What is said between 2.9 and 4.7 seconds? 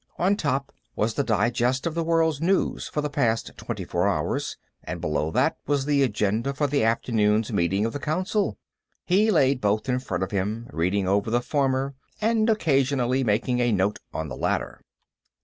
the past twenty four hours,